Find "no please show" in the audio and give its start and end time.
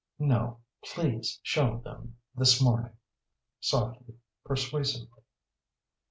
0.17-1.77